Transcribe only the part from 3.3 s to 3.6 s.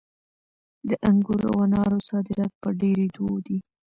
دي.